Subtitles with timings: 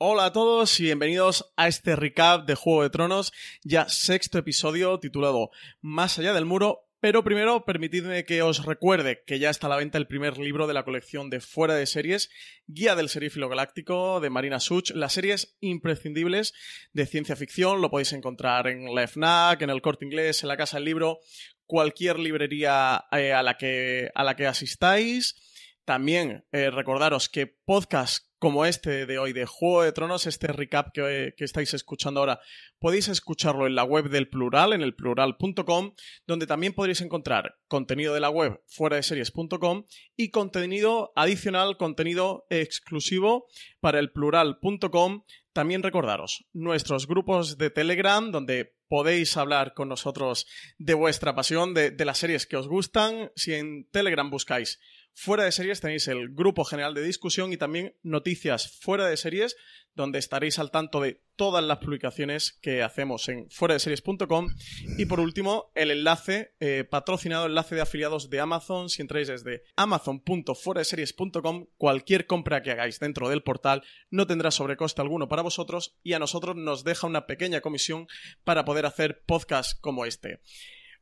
[0.00, 3.32] Hola a todos y bienvenidos a este recap de Juego de Tronos,
[3.64, 6.84] ya sexto episodio titulado Más allá del muro.
[7.00, 10.68] Pero primero, permitidme que os recuerde que ya está a la venta el primer libro
[10.68, 12.30] de la colección de Fuera de Series,
[12.68, 16.54] Guía del Serífilo Galáctico de Marina Such, las series imprescindibles
[16.92, 17.80] de ciencia ficción.
[17.80, 21.18] Lo podéis encontrar en la FNAC, en el Corte Inglés, en la Casa del Libro,
[21.66, 25.47] cualquier librería eh, a, la que, a la que asistáis.
[25.88, 30.92] También eh, recordaros que podcast como este de hoy de Juego de Tronos, este recap
[30.92, 32.40] que, estáis escuchando ahora,
[32.78, 35.94] podéis escucharlo en la web del plural, en el plural.com,
[36.26, 42.44] donde también podréis encontrar contenido de la web fuera de series.com y contenido adicional, contenido
[42.50, 43.46] exclusivo
[43.80, 45.22] para el plural.com.
[45.54, 50.46] También recordaros nuestros grupos de Telegram, donde podéis hablar con nosotros
[50.76, 53.32] de vuestra pasión, de, de las series que os gustan.
[53.36, 54.78] Si en Telegram buscáis
[55.20, 59.56] Fuera de series tenéis el grupo general de discusión y también noticias fuera de series,
[59.96, 64.54] donde estaréis al tanto de todas las publicaciones que hacemos en fuera de series.com.
[64.96, 68.88] Y por último, el enlace, eh, patrocinado enlace de afiliados de Amazon.
[68.88, 75.26] Si entráis desde amazon.fueradeseries.com, cualquier compra que hagáis dentro del portal no tendrá sobrecoste alguno
[75.26, 78.06] para vosotros y a nosotros nos deja una pequeña comisión
[78.44, 80.38] para poder hacer podcasts como este.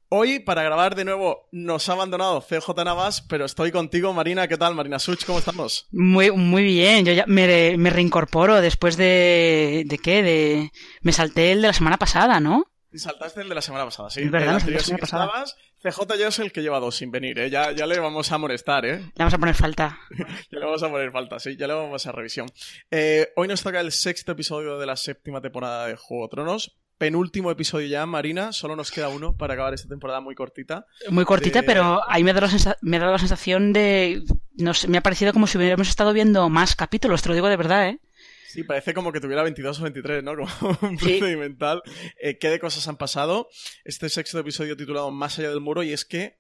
[0.09, 4.47] Hoy, para grabar de nuevo, nos ha abandonado CJ Navas, pero estoy contigo, Marina.
[4.47, 5.25] ¿Qué tal, Marina Such?
[5.25, 5.89] ¿Cómo estamos?
[5.91, 7.05] Muy, muy bien.
[7.05, 9.83] Yo ya me, reincorporo después de.
[9.85, 10.23] ¿De qué?
[10.23, 10.71] De.
[11.03, 12.67] Me salté el de la semana pasada, ¿no?
[12.95, 14.23] Saltaste el de la semana pasada, sí.
[14.23, 15.45] Es verdad, el la semana pasada.
[15.83, 17.51] CJ ya es el que lleva dos sin venir, ¿eh?
[17.51, 18.99] Ya, ya le vamos a molestar, ¿eh?
[18.99, 19.99] Le vamos a poner falta.
[20.53, 21.57] ya le vamos a poner falta, sí.
[21.57, 22.47] Ya le vamos a revisión.
[22.93, 26.77] Eh, hoy nos toca el sexto episodio de la séptima temporada de Juego de Tronos
[26.99, 28.53] penúltimo episodio ya, Marina.
[28.53, 30.87] Solo nos queda uno para acabar esta temporada muy cortita.
[31.11, 34.23] Muy cortita, pero ahí me ha, dado la me la sensación de...
[34.55, 37.49] No sé, me ha parecido como si hubiéramos estado viendo más capítulos, te lo digo
[37.49, 38.01] de verdad, ¿eh?
[38.49, 40.35] Sí, parece como que tuviera 22 o 23, ¿no?
[40.61, 41.83] Como un procedimental.
[42.19, 43.49] Eh, ¿Qué de cosas han pasado?
[43.85, 46.39] Este sexto episodio titulado Más allá del muro y es que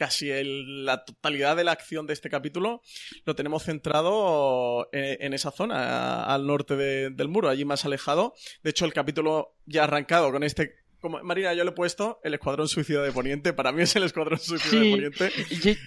[0.00, 2.80] casi la totalidad de la acción de este capítulo
[3.26, 8.32] lo tenemos centrado en, esa zona, al norte del muro, allí más alejado.
[8.62, 12.18] De hecho, el capítulo ya ha arrancado con este como, Marina, yo le he puesto
[12.24, 13.52] el Escuadrón Suicida de Poniente.
[13.52, 15.32] Para mí es el Escuadrón Suicida de Poniente.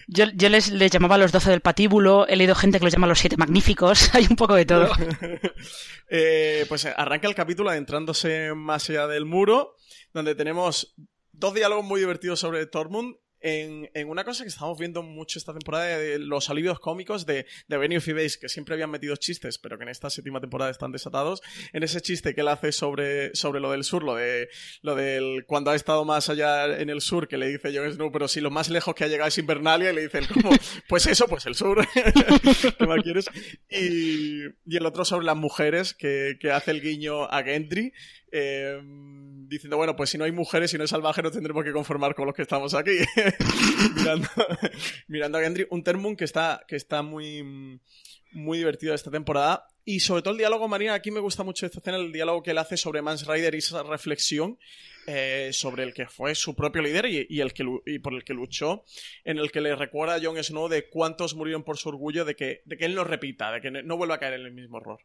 [0.07, 2.27] Yo, les, llamaba los 12 del patíbulo.
[2.27, 4.09] He leído gente que los llama los Siete Magníficos.
[4.13, 4.89] Hay un poco de todo.
[6.15, 9.75] Eh, pues arranca el capítulo adentrándose más allá del muro,
[10.13, 10.93] donde tenemos
[11.31, 15.97] dos diálogos muy divertidos sobre Tormund en, una cosa que estamos viendo mucho esta temporada
[15.97, 19.77] de los alivios cómicos de, de Benioff y Base, que siempre habían metido chistes, pero
[19.77, 21.41] que en esta séptima temporada están desatados.
[21.73, 24.49] En ese chiste que él hace sobre, sobre lo del sur, lo de
[24.81, 28.11] lo del cuando ha estado más allá en el sur, que le dice Jon Snow,
[28.11, 30.51] pero si lo más lejos que ha llegado es Invernalia, y le dice como,
[30.87, 31.85] pues eso, pues el sur.
[32.77, 33.29] ¿Qué más quieres?
[33.69, 37.93] Y, y, el otro sobre las mujeres, que, que hace el guiño a Gendry.
[38.35, 38.81] Eh,
[39.47, 42.15] diciendo, bueno, pues si no hay mujeres y no hay salvajes, nos tendremos que conformar
[42.15, 42.97] con los que estamos aquí.
[43.95, 44.27] mirando,
[45.07, 45.67] mirando, a Gendry.
[45.69, 47.79] Un Termun que está, que está muy,
[48.31, 49.67] muy divertido esta temporada.
[49.85, 52.51] Y sobre todo el diálogo, Marina, aquí me gusta mucho esta escena, el diálogo que
[52.51, 54.57] él hace sobre Mans Rider y esa reflexión
[55.05, 58.33] eh, sobre el que fue su propio líder y, el que, y por el que
[58.33, 58.83] luchó,
[59.25, 62.35] en el que le recuerda a Jon Snow de cuántos murieron por su orgullo, de
[62.35, 64.79] que, de que él no repita, de que no vuelva a caer en el mismo
[64.79, 64.99] error.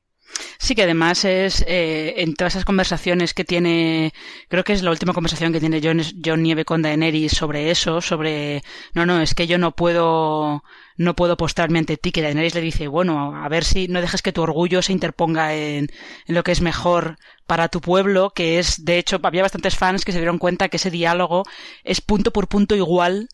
[0.59, 4.13] Sí, que además es eh, en todas esas conversaciones que tiene,
[4.49, 8.01] creo que es la última conversación que tiene John, John Nieve con Daenerys sobre eso,
[8.01, 8.63] sobre,
[8.95, 10.63] no, no, es que yo no puedo,
[10.97, 14.23] no puedo postrarme ante ti, que Daenerys le dice, bueno, a ver si no dejes
[14.23, 15.89] que tu orgullo se interponga en,
[16.27, 17.17] en lo que es mejor
[17.49, 20.77] para tu pueblo, que es, de hecho, había bastantes fans que se dieron cuenta que
[20.77, 21.45] ese diálogo
[21.83, 23.29] es punto por punto igual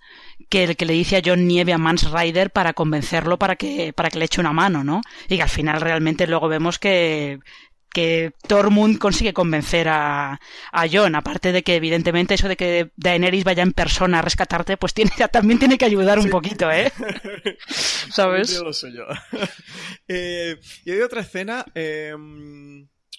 [0.48, 3.92] que el que le dice a John Nieve a Mans Rider para convencerlo para que,
[3.92, 5.02] para que le eche una mano, ¿no?
[5.28, 7.40] Y que al final realmente luego vemos que,
[7.92, 13.42] que Tormund consigue convencer a, a John, aparte de que evidentemente eso de que Daenerys
[13.42, 16.92] vaya en persona a rescatarte, pues tiene, también tiene que ayudar un poquito, ¿eh?
[17.66, 18.54] ¿Sabes?
[18.54, 19.06] Yo lo sé yo.
[20.08, 22.14] eh, y hay otra escena, eh,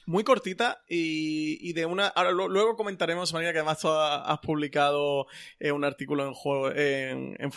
[0.06, 2.08] muy cortita y, de una.
[2.08, 5.28] Ahora luego comentaremos, María, que además tú has publicado
[5.60, 7.52] eh, un artículo en, juego, en, en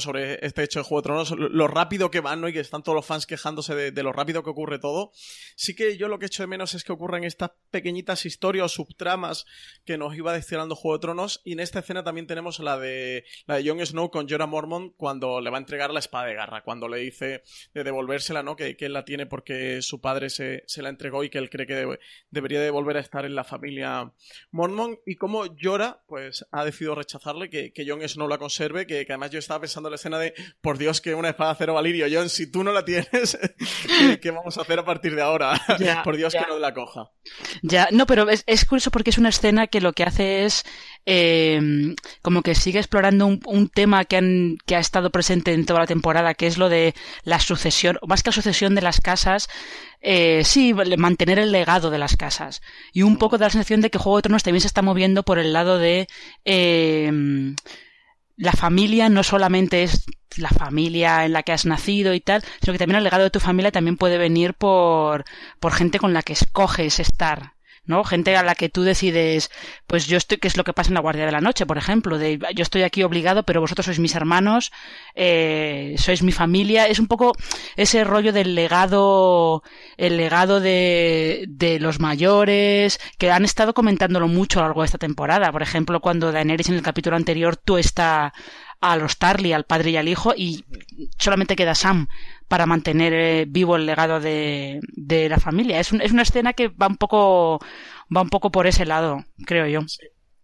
[0.00, 2.48] sobre este hecho de Juego de Tronos, lo, rápido que van, ¿no?
[2.48, 5.12] Y que están todos los fans quejándose de, lo rápido que ocurre todo.
[5.56, 8.68] Sí que yo lo que echo de menos es que ocurran estas pequeñitas historias o
[8.68, 9.46] subtramas
[9.84, 11.40] que nos iba destilando Juego de Tronos.
[11.44, 14.94] Y en esta escena también tenemos la de la de Jon Snow con Jorah Mormont
[14.96, 17.42] cuando le va a entregar la espada de garra, cuando le dice
[17.74, 18.56] de devolvérsela, ¿no?
[18.56, 21.48] Que, que él la tiene porque su padre se, se la entregó y que él
[21.50, 21.98] cree que
[22.30, 24.12] debería de volver a estar en la familia
[24.50, 28.86] Mormon y cómo Yora pues ha decidido rechazarle, que, que Jon eso no la conserve,
[28.86, 31.74] que, además yo estaba pensando en la escena de, por Dios, que una espada cero
[31.74, 33.38] valirio, Jon, si tú no la tienes,
[34.20, 35.60] ¿qué, vamos a hacer a partir de ahora?
[36.04, 37.10] por Dios que no la coja.
[37.62, 40.64] Ya, no, pero es, es curioso porque es una escena que lo que hace es
[41.06, 45.80] eh, como que sigue explorando un, tema que, han, que ha estado presente en toda
[45.80, 46.94] la temporada, que es lo de
[47.24, 49.48] la sucesión, más que la sucesión de las casas,
[50.00, 52.62] eh, sí, mantener el legado de las casas.
[52.92, 55.22] Y un poco da la sensación de que Juego de Tronos también se está moviendo
[55.22, 56.06] por el lado de
[56.44, 57.10] eh,
[58.40, 60.06] la familia no solamente es
[60.36, 63.30] la familia en la que has nacido y tal, sino que también el legado de
[63.30, 65.24] tu familia también puede venir por,
[65.60, 67.52] por gente con la que escoges estar.
[67.84, 68.04] ¿No?
[68.04, 69.50] Gente a la que tú decides,
[69.86, 71.78] pues yo estoy, que es lo que pasa en la Guardia de la Noche, por
[71.78, 74.70] ejemplo, de yo estoy aquí obligado, pero vosotros sois mis hermanos,
[75.14, 77.32] eh, sois mi familia, es un poco
[77.76, 79.62] ese rollo del legado,
[79.96, 84.86] el legado de, de los mayores, que han estado comentándolo mucho a lo largo de
[84.86, 88.32] esta temporada, por ejemplo, cuando Daenerys en el capítulo anterior tú está
[88.80, 90.64] a los Tarly, al padre y al hijo, y
[91.18, 92.08] solamente queda Sam
[92.50, 95.78] para mantener eh, vivo el legado de, de la familia.
[95.78, 97.60] Es, es, una escena que va un poco
[98.14, 99.82] va un poco por ese lado, creo yo.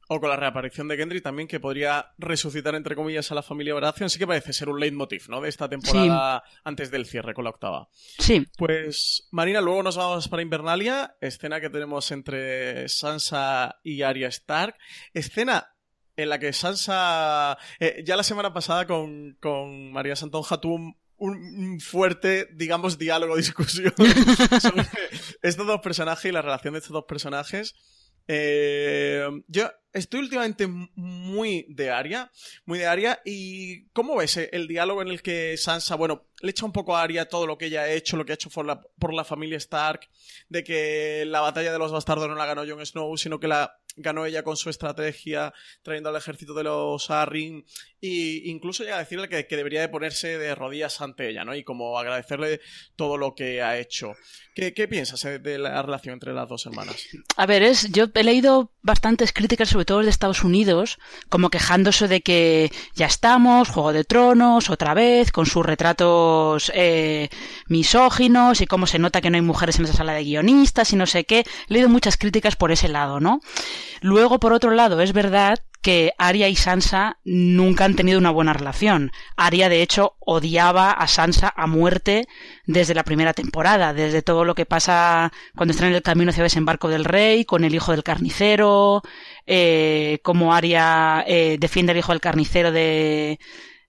[0.06, 3.74] O con la reaparición de Gendry también, que podría resucitar, entre comillas, a la familia
[3.74, 4.08] Baratheon.
[4.08, 5.40] Sí que parece ser un leitmotiv, ¿no?
[5.40, 7.88] De esta temporada antes del cierre con la octava.
[8.20, 8.46] Sí.
[8.56, 11.16] Pues, Marina, luego nos vamos para Invernalia.
[11.20, 14.76] Escena que tenemos entre Sansa y Arya Stark.
[15.12, 15.74] Escena
[16.14, 21.80] en la que Sansa, eh, ya la semana pasada con, con María Santonja tuvo un,
[21.80, 23.94] fuerte, digamos, diálogo, discusión
[24.60, 24.86] sobre
[25.42, 27.74] estos dos personajes y la relación de estos dos personajes.
[28.28, 32.30] Eh, yo estoy últimamente muy de Aria,
[32.64, 36.66] muy de Aria, y ¿cómo ves el diálogo en el que Sansa, bueno, le echa
[36.66, 38.66] un poco a Aria todo lo que ella ha hecho, lo que ha hecho por
[38.66, 40.08] la, por la familia Stark,
[40.48, 43.78] de que la batalla de los bastardos no la ganó Jon Snow, sino que la
[43.96, 45.52] ganó ella con su estrategia,
[45.82, 47.64] trayendo al ejército de los Arryn,
[48.02, 51.54] e incluso llega a decirle que, debería de ponerse de rodillas ante ella, ¿no?
[51.54, 52.60] Y como agradecerle
[52.94, 54.12] todo lo que ha hecho.
[54.54, 56.96] ¿Qué, qué piensas eh, de la relación entre las dos hermanas?
[57.36, 62.06] A ver, es, yo he leído bastantes críticas, sobre todo de Estados Unidos, como quejándose
[62.06, 67.28] de que ya estamos, Juego de Tronos, otra vez, con sus retratos eh,
[67.68, 70.96] misóginos y cómo se nota que no hay mujeres en esa sala de guionistas y
[70.96, 71.44] no sé qué.
[71.68, 73.40] He leído muchas críticas por ese lado, ¿no?
[74.00, 78.52] Luego, por otro lado, es verdad que Arya y Sansa nunca han tenido una buena
[78.52, 79.12] relación.
[79.36, 82.26] Arya, de hecho, odiaba a Sansa a muerte
[82.66, 86.42] desde la primera temporada, desde todo lo que pasa cuando están en el camino hacia
[86.42, 89.02] desembarco del rey, con el hijo del carnicero,
[89.46, 93.38] eh, como Arya eh, defiende al hijo del carnicero de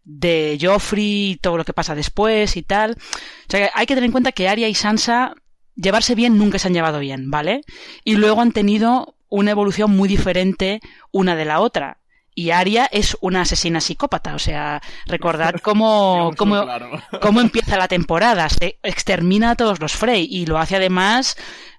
[0.09, 2.91] de Joffrey, todo lo que pasa después y tal.
[2.91, 5.33] O sea, hay que tener en cuenta que Arya y Sansa
[5.75, 7.61] llevarse bien nunca se han llevado bien, ¿vale?
[8.05, 10.79] Y luego han tenido una evolución muy diferente
[11.12, 12.00] una de la otra.
[12.35, 16.65] Y Aria es una asesina psicópata, o sea, recordad cómo, cómo,
[17.21, 21.35] cómo empieza la temporada, se extermina a todos los Frey y lo hace además,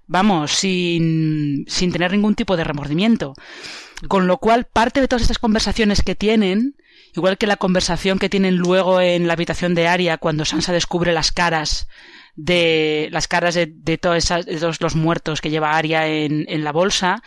[0.09, 3.35] vamos, sin, sin tener ningún tipo de remordimiento.
[4.09, 6.77] Con lo cual, parte de todas estas conversaciones que tienen,
[7.15, 11.13] igual que la conversación que tienen luego en la habitación de Aria cuando Sansa descubre
[11.13, 11.89] las caras
[12.41, 17.21] de las caras de, de, todos los muertos que lleva Aria en, en, la bolsa.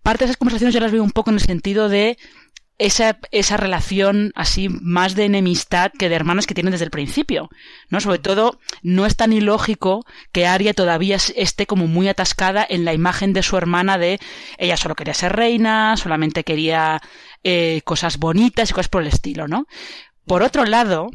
[0.00, 2.16] Parte de esas conversaciones yo las veo un poco en el sentido de
[2.78, 7.50] esa, esa relación así más de enemistad que de hermanas que tienen desde el principio,
[7.90, 8.00] ¿no?
[8.00, 12.94] Sobre todo, no es tan ilógico que Aria todavía esté como muy atascada en la
[12.94, 14.20] imagen de su hermana de
[14.56, 17.02] ella solo quería ser reina, solamente quería
[17.42, 19.66] eh, cosas bonitas y cosas por el estilo, ¿no?
[20.24, 21.08] Por otro lado,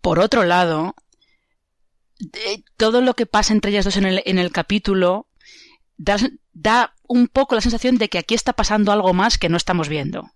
[0.00, 0.96] por otro lado,
[2.76, 5.28] todo lo que pasa entre ellas dos en el, capítulo
[5.96, 9.88] da, un poco la sensación de que aquí está pasando algo más que no estamos
[9.88, 10.30] viendo.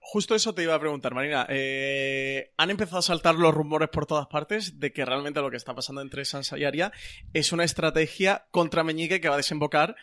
[0.00, 1.46] Justo eso te iba a preguntar, Marina.
[1.50, 5.58] Eh, han empezado a saltar los rumores por todas partes de que realmente lo que
[5.58, 6.92] está pasando entre Sansa y Arya
[7.32, 9.96] es una estrategia contra Meñique que va a desembocar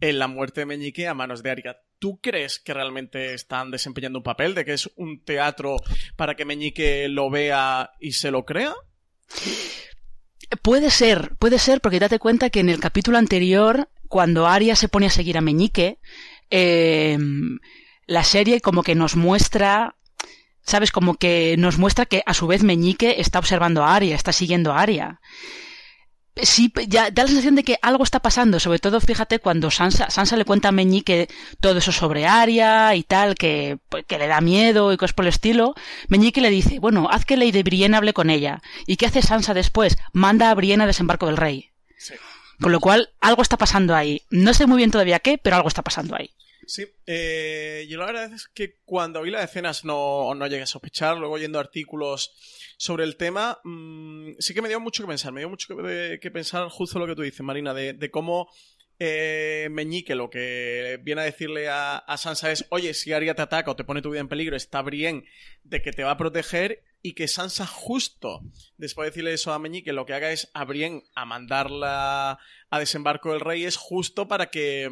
[0.00, 1.80] en la muerte de Meñique a manos de Arya.
[1.98, 5.76] ¿Tú crees que realmente están desempeñando un papel, de que es un teatro
[6.16, 8.74] para que Meñique lo vea y se lo crea?
[10.62, 14.88] Puede ser, puede ser, porque date cuenta que en el capítulo anterior, cuando Arya se
[14.88, 15.98] pone a seguir a Meñique,
[16.50, 17.18] eh,
[18.06, 19.96] la serie como que nos muestra,
[20.62, 20.90] ¿sabes?
[20.90, 24.72] Como que nos muestra que a su vez Meñique está observando a Arya, está siguiendo
[24.72, 25.20] a Arya
[26.42, 30.10] sí, ya da la sensación de que algo está pasando, sobre todo fíjate cuando Sansa,
[30.10, 31.28] Sansa le cuenta a Meñique
[31.60, 35.24] todo eso sobre Arya y tal, que, pues, que le da miedo y cosas por
[35.24, 35.74] el estilo,
[36.08, 38.62] Meñique le dice, bueno, haz que Lady Brienne hable con ella.
[38.86, 39.96] ¿Y qué hace Sansa después?
[40.12, 41.70] Manda a Brienne a desembarco del rey.
[42.60, 44.22] Con lo cual, algo está pasando ahí.
[44.30, 46.30] No sé muy bien todavía qué, pero algo está pasando ahí.
[46.68, 50.66] Sí, eh, yo la verdad es que cuando vi las escenas no, no llegué a
[50.66, 52.34] sospechar, luego oyendo artículos
[52.76, 56.18] sobre el tema, mmm, sí que me dio mucho que pensar, me dio mucho que,
[56.20, 58.50] que pensar justo lo que tú dices, Marina, de, de cómo
[58.98, 63.40] eh, Meñique lo que viene a decirle a, a, Sansa es, oye, si Arya te
[63.40, 65.24] ataca o te pone tu vida en peligro, está bien
[65.64, 68.42] de que te va a proteger y que Sansa justo
[68.76, 72.38] después de decirle eso a Meñique lo que haga es a Brienne a mandarla
[72.70, 74.88] a desembarco del rey es justo para que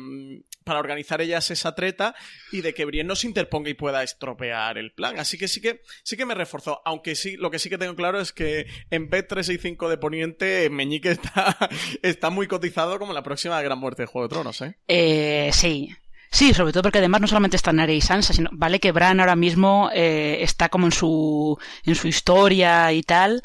[0.65, 2.15] para organizar ellas esa treta
[2.51, 5.19] y de que Brienne no se interponga y pueda estropear el plan.
[5.19, 7.95] Así que sí que sí que me reforzó, aunque sí lo que sí que tengo
[7.95, 11.57] claro es que en B365 de Poniente Meñique está
[12.03, 14.77] está muy cotizado como la próxima gran muerte de Juego de Tronos, ¿eh?
[14.89, 15.95] Eh, sí.
[16.37, 19.21] Sí, sobre todo porque además no solamente están Arya y Sansa, sino vale que Bran
[19.21, 23.40] ahora mismo eh, está como en su en su historia y tal,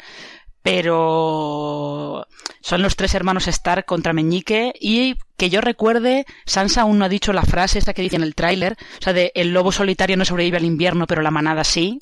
[0.60, 2.26] pero
[2.60, 7.08] son los tres hermanos Stark contra Meñique y que yo recuerde, Sansa aún no ha
[7.08, 10.18] dicho la frase esta que dice en el tráiler, o sea, de el lobo solitario
[10.18, 11.98] no sobrevive al invierno, pero la manada sí.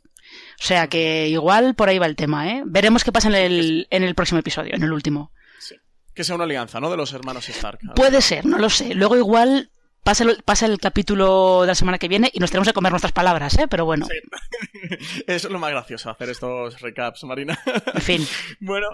[0.60, 2.64] O sea que igual por ahí va el tema, ¿eh?
[2.66, 5.30] Veremos qué pasa en el, en el próximo episodio, en el último.
[5.60, 5.76] Sí.
[6.12, 6.90] Que sea una alianza, ¿no?
[6.90, 7.78] De los hermanos Stark.
[7.94, 8.92] Puede ser, no lo sé.
[8.96, 9.70] Luego igual
[10.02, 12.90] Pasa el, pasa el, capítulo de la semana que viene y nos tenemos que comer
[12.90, 13.68] nuestras palabras, ¿eh?
[13.68, 14.06] Pero bueno.
[14.06, 15.20] Sí.
[15.26, 17.58] Eso es lo más gracioso, hacer estos recaps, Marina.
[17.94, 18.26] En fin.
[18.60, 18.88] bueno,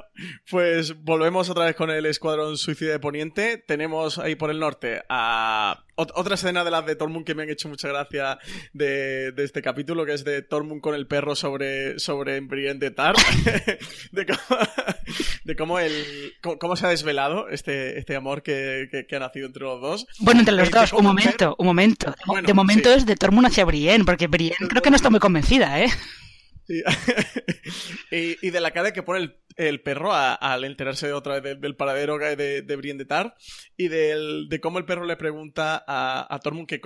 [0.51, 3.59] pues volvemos otra vez con el Escuadrón Suicida de Poniente.
[3.59, 7.51] Tenemos ahí por el norte a otra escena de las de Tormund que me han
[7.51, 8.39] hecho mucha gracia
[8.73, 12.91] de, de este capítulo, que es de Tormund con el perro sobre, sobre Brienne de
[12.91, 13.15] Tar.
[14.13, 14.61] de cómo,
[15.45, 19.47] de cómo, el, cómo, se ha desvelado este, este amor que, que, que, ha nacido
[19.47, 20.07] entre los dos.
[20.21, 22.15] Bueno, entre los dos, un momento, un momento.
[22.27, 22.99] Bueno, de momento sí.
[22.99, 25.89] es de Tormund hacia Brienne, porque Brienne creo que no está muy convencida, ¿eh?
[28.11, 31.35] Y, y, de la cara que pone el, el perro a, al enterarse de otra
[31.35, 33.35] vez de, del paradero de, de Brienne de Tar
[33.77, 36.81] y de cómo el perro le pregunta a, a Tormund que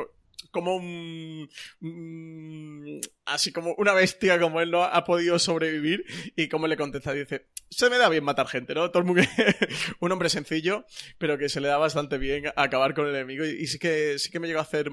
[0.50, 1.48] como un,
[1.80, 6.04] un, así como una bestia como él no ha podido sobrevivir
[6.36, 9.22] y como le contesta dice se me da bien matar gente no todo el mundo
[10.00, 10.84] un hombre sencillo
[11.18, 14.18] pero que se le da bastante bien acabar con el enemigo y, y, sí que
[14.18, 14.90] sí que me llegó a hacer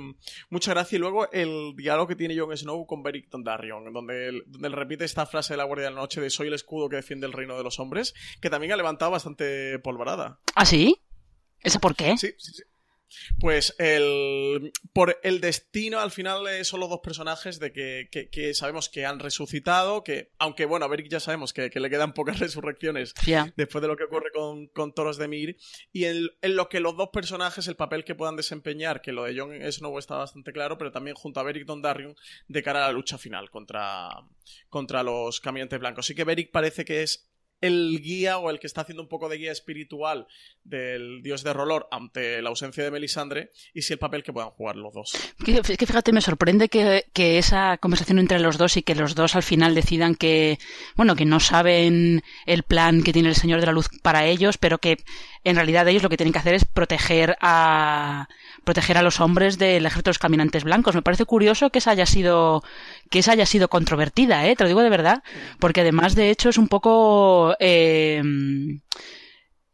[0.50, 4.44] mucha gracia y luego el diálogo que tiene Jon Snow con Beric Dondarrion donde él,
[4.48, 6.90] donde él repite esta frase de la Guardia de la Noche de soy el escudo
[6.90, 11.00] que defiende el reino de los hombres que también ha levantado bastante polvarada ¿Ah sí?
[11.62, 12.18] ¿eso por qué?
[12.18, 12.64] sí sí sí
[13.40, 18.54] pues el por el destino al final son los dos personajes de que, que, que,
[18.54, 22.14] sabemos que han resucitado que aunque bueno a Beric ya sabemos que, que le quedan
[22.14, 23.54] pocas resurrecciones yeah.
[23.56, 25.58] después de lo que ocurre con, con Toros de Mir
[25.92, 29.24] y en, en, lo que los dos personajes el papel que puedan desempeñar que lo
[29.24, 32.16] de Jon Snow está bastante claro pero también junto a Beric Dondarrion
[32.48, 34.10] de cara a la lucha final contra
[34.70, 37.30] contra los caminantes blancos así que Beric parece que es
[37.62, 40.28] el guía o el que está haciendo un poco de guía espiritual
[40.64, 44.52] del dios de Rolor ante la ausencia de Melisandre y si el papel que puedan
[44.52, 45.14] jugar los dos.
[45.44, 49.16] Que, que fíjate, me sorprende que, que, esa conversación entre los dos y que los
[49.16, 50.60] dos al final decidan que,
[50.96, 54.58] bueno, que no saben el plan que tiene el Señor de la Luz para ellos,
[54.58, 54.98] pero que
[55.44, 58.28] en realidad ellos lo que tienen que hacer es proteger a
[58.64, 60.94] proteger a los hombres del ejército de los caminantes blancos.
[60.94, 62.64] Me parece curioso que esa haya sido
[63.10, 64.56] que esa haya sido controvertida, ¿eh?
[64.56, 65.24] Te lo digo de verdad,
[65.60, 68.22] porque además de hecho es un poco eh,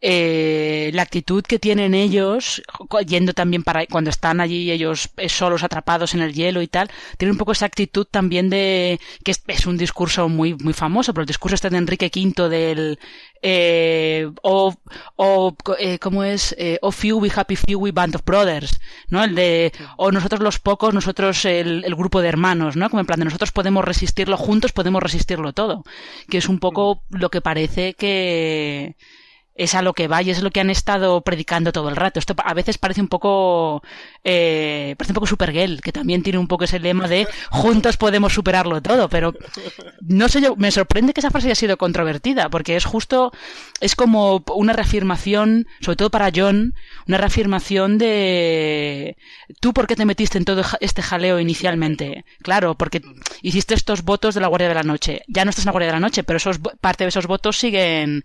[0.05, 2.62] eh, la actitud que tienen ellos,
[3.07, 7.31] yendo también para cuando están allí ellos solos atrapados en el hielo y tal, tienen
[7.31, 11.22] un poco esa actitud también de que es, es un discurso muy muy famoso, pero
[11.22, 13.00] el discurso este de Enrique V del
[13.41, 14.74] eh, o,
[15.15, 16.53] o eh, ¿cómo es?
[16.57, 19.24] Eh, o few we happy few we band of brothers, ¿no?
[19.24, 22.89] El de o nosotros los pocos, nosotros el, el grupo de hermanos, ¿no?
[22.89, 25.83] Como en plan de nosotros podemos resistirlo juntos, podemos resistirlo todo,
[26.29, 28.98] que es un poco lo que parece que
[29.55, 32.19] es a lo que va y es lo que han estado predicando todo el rato.
[32.19, 33.83] Esto a veces parece un poco,
[34.24, 38.33] eh, parece un poco Supergirl, que también tiene un poco ese lema de juntos podemos
[38.33, 39.33] superarlo todo, pero
[40.01, 43.31] no sé yo, me sorprende que esa frase haya sido controvertida, porque es justo,
[43.79, 46.74] es como una reafirmación, sobre todo para John,
[47.07, 49.17] una reafirmación de
[49.60, 52.25] tú por qué te metiste en todo este jaleo inicialmente.
[52.41, 53.01] Claro, porque
[53.41, 55.22] hiciste estos votos de la Guardia de la Noche.
[55.27, 57.57] Ya no estás en la Guardia de la Noche, pero esos, parte de esos votos
[57.57, 58.24] siguen,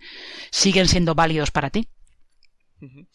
[0.51, 1.89] siguen siendo válidos para ti.
[2.81, 3.07] Uh -huh.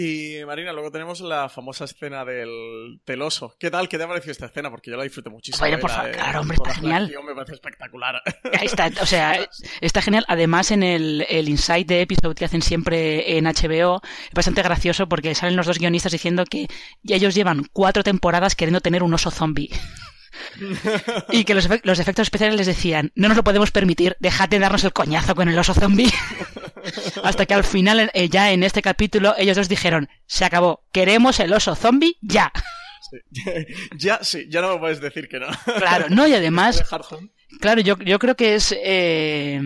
[0.00, 3.56] Y Marina, luego tenemos la famosa escena del teloso.
[3.58, 3.88] ¿Qué tal?
[3.88, 4.70] ¿Qué te ha parecido esta escena?
[4.70, 5.58] Porque yo la disfruté muchísimo.
[5.58, 7.12] Bueno, por favor, claro, hombre, está genial.
[7.26, 8.22] Me parece espectacular.
[8.56, 9.48] Ahí está, o sea,
[9.80, 10.24] está genial.
[10.28, 15.08] Además, en el, el Insight de episode que hacen siempre en HBO, es bastante gracioso
[15.08, 16.68] porque salen los dos guionistas diciendo que
[17.02, 19.70] ellos llevan cuatro temporadas queriendo tener un oso zombie.
[21.32, 24.60] y que los, los, efectos especiales les decían, no nos lo podemos permitir, dejad de
[24.60, 26.12] darnos el coñazo con el oso zombie.
[27.22, 31.40] Hasta que al final, eh, ya en este capítulo, ellos dos dijeron, se acabó, queremos
[31.40, 32.52] el oso zombie ya.
[33.96, 35.46] Ya, sí, ya no me puedes decir que no.
[35.78, 36.84] Claro, no, y además,
[37.58, 38.74] claro, yo, yo creo que es...
[38.76, 39.58] Eh,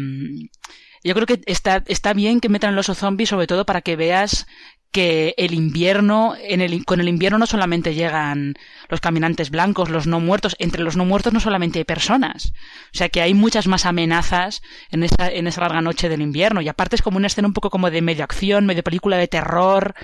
[1.05, 3.97] yo creo que está, está bien que metan el oso zombie, sobre todo para que
[3.97, 4.47] veas
[4.93, 8.55] que el invierno, en el, con el invierno no solamente llegan
[8.89, 12.53] los caminantes blancos, los no muertos, entre los no muertos no solamente hay personas.
[12.93, 16.61] O sea que hay muchas más amenazas en esa, en esa larga noche del invierno.
[16.61, 19.29] Y aparte es como una escena un poco como de medio acción, medio película de
[19.29, 19.95] terror.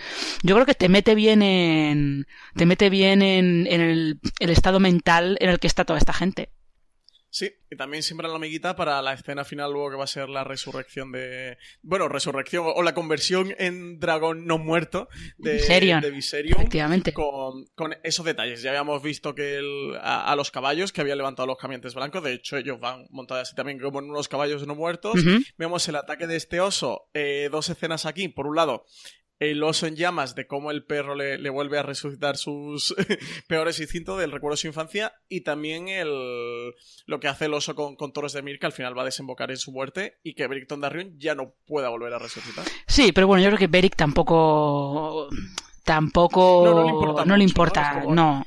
[0.42, 2.26] Yo creo que te mete bien en,
[2.56, 6.50] te mete bien en, el estado mental en el que está toda esta gente.
[7.38, 10.28] Sí, y también siempre la amiguita para la escena final luego que va a ser
[10.28, 11.56] la resurrección de...
[11.82, 16.00] Bueno, resurrección o la conversión en dragón no muerto de Viserion.
[16.00, 17.12] De Viserion Efectivamente.
[17.12, 18.60] Con, con, esos detalles.
[18.62, 22.32] Ya habíamos visto que el, a, los caballos que habían levantado los caminantes blancos, de
[22.32, 25.14] hecho ellos van montados así también como en unos caballos no muertos.
[25.56, 28.26] Vemos el ataque de este oso, eh, dos escenas aquí.
[28.26, 28.84] Por un lado,
[29.40, 32.94] el oso en llamas de cómo el perro le, vuelve a resucitar sus
[33.48, 36.74] peores instintos del recuerdo de su infancia y también el
[37.06, 39.06] lo que hace el oso con, con Toros de Mir que al final va a
[39.06, 42.64] desembocar en su muerte y que Beric Dondarrion ya no pueda volver a resucitar.
[42.86, 45.28] Sí, pero bueno, yo creo que Beric tampoco
[45.84, 46.64] tampoco
[47.24, 48.44] no, le importa, no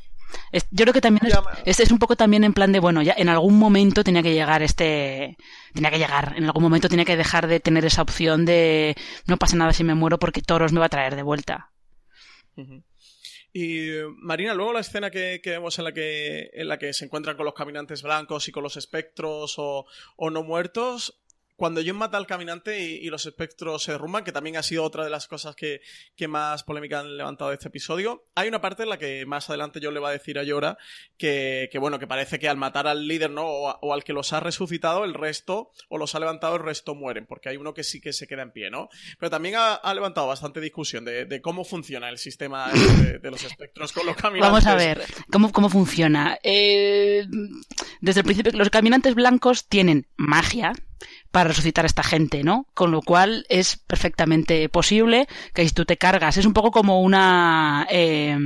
[0.51, 1.31] yo creo que también
[1.65, 4.34] es, es, un poco también en plan de, bueno, ya en algún momento tenía que
[4.34, 5.38] llegar este,
[5.74, 8.96] tenía que llegar, en algún momento tenía que dejar de tener esa opción de
[9.27, 11.72] no pasa nada si me muero porque Toros me va a traer de vuelta.
[13.53, 17.36] Y Marina, luego la escena que, vemos en la que, en la que se encuentran
[17.36, 21.20] con los caminantes blancos y con los espectros o, o no muertos,
[21.62, 25.03] cuando John mata al caminante y, los espectros se derrumban, que también ha sido otra
[25.03, 25.80] de las cosas que,
[26.27, 29.80] más polémica han levantado de este episodio, hay una parte en la que más adelante
[29.80, 30.80] John le va a decir a Yora
[31.20, 33.46] que, bueno, que parece que al matar al líder, ¿no?
[33.46, 37.27] O, al que los ha resucitado, el resto, o los ha levantado, el resto mueren,
[37.27, 38.89] porque hay uno que sí que se queda en pie, ¿no?
[39.20, 42.72] Pero también ha, levantado bastante discusión de, cómo funciona el sistema
[43.22, 44.50] de, los espectros con los caminantes.
[44.50, 46.39] Vamos a ver, ¿cómo, cómo funciona?
[46.41, 47.27] Eh,
[48.00, 50.74] desde el principio, los caminantes blancos tienen magia,
[51.31, 52.67] para resucitar a esta gente, ¿no?
[52.74, 57.01] Con lo cual es perfectamente posible que si tú te cargas, es un poco como
[57.01, 57.88] una...
[57.89, 58.38] Eh,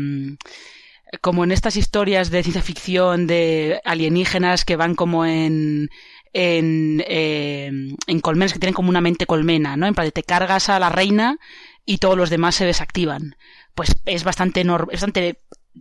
[1.21, 5.89] como en estas historias de ciencia ficción de alienígenas que van como en
[6.35, 7.71] en, eh,
[8.07, 9.87] en colmenas que tienen como una mente colmena, ¿no?
[9.87, 11.37] En plan, te cargas a la reina
[11.85, 13.37] y todos los demás se desactivan.
[13.73, 15.39] Pues es bastante, es bastante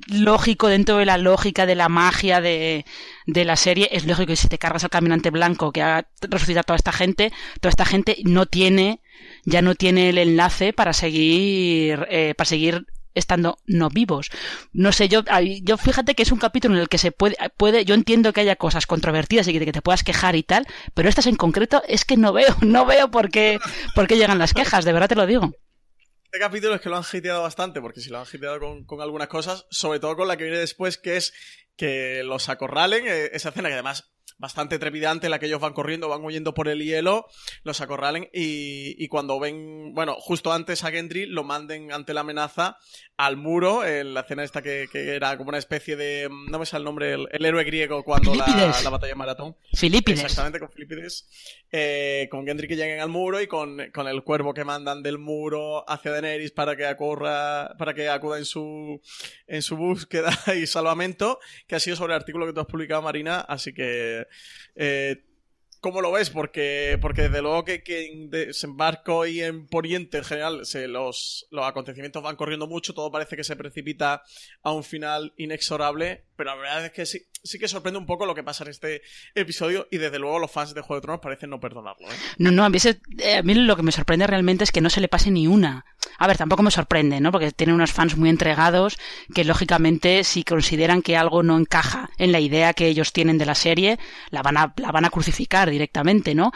[0.09, 2.85] lógico dentro de la lógica de la magia de,
[3.27, 3.89] de la serie.
[3.93, 6.93] Es lógico que si te cargas al caminante blanco que ha resucitado a toda esta
[6.93, 9.01] gente, toda esta gente no tiene,
[9.45, 14.31] ya no tiene el enlace para seguir, eh, para seguir estando no vivos.
[14.73, 15.23] No sé, yo,
[15.63, 18.41] yo fíjate que es un capítulo en el que se puede, puede, yo entiendo que
[18.41, 22.05] haya cosas controvertidas y que, te puedas quejar y tal, pero estas en concreto es
[22.05, 23.59] que no veo, no veo por qué,
[23.95, 25.53] por qué llegan las quejas, de verdad te lo digo.
[26.35, 29.29] Este capítulo es que lo han hiteado bastante, porque si lo han hiteado con, algunas
[29.29, 31.33] cosas, sobre todo con la que viene después, que es
[31.77, 36.09] que los acorralen, eh, esa escena que además bastante trepidante la que ellos van corriendo,
[36.09, 37.27] van huyendo por el hielo,
[37.63, 42.21] los acorralen y, y cuando ven, bueno, justo antes a Gendry lo manden ante la
[42.21, 42.79] amenaza
[43.17, 46.67] al muro, en la escena esta que, que era como una especie de, no me
[46.67, 48.47] sale el nombre, el, héroe griego cuando la,
[48.83, 49.57] la, batalla maratón.
[49.73, 50.21] Filipides.
[50.21, 51.29] Exactamente, con Filipides.
[51.71, 55.19] Eh, con Gendry que lleguen al muro y con, con, el cuervo que mandan del
[55.19, 59.01] muro hacia Daenerys para que acorra, para que acuda en su,
[59.47, 63.03] en su búsqueda y salvamento, que ha sido sobre el artículo que tú has publicado,
[63.03, 64.24] Marina, así que
[64.75, 65.23] eh,
[65.85, 66.31] ¿Cómo lo ves?
[66.31, 71.67] Porque, porque desde luego que, en desembarco y en Poniente en general se los, los
[71.67, 74.23] acontecimientos van corriendo mucho, todo parece que se precipita
[74.63, 78.25] a un final inexorable, pero la verdad es que sí, sí que sorprende un poco
[78.25, 79.03] lo que pasa en este
[79.35, 82.09] episodio y desde luego los fans de Juego de Tronos parecen no perdonarlo.
[82.09, 82.17] ¿eh?
[82.39, 82.79] No, no, a mí,
[83.19, 85.47] eh, a mí lo que me sorprende realmente es que no se le pase ni
[85.47, 85.85] una.
[86.19, 87.31] A ver, tampoco me sorprende, ¿no?
[87.31, 88.99] Porque tienen unos fans muy entregados
[89.35, 93.47] que lógicamente si consideran que algo no encaja en la idea que ellos tienen de
[93.47, 93.99] la serie,
[94.31, 96.53] la van a, la van a crucificar directamente, ¿no?